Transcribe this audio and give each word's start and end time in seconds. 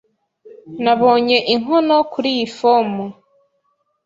Nabonye 0.83 1.37
inkono 1.53 1.95
kuri 2.11 2.27
iyi 2.35 2.47
fomu. 2.57 3.05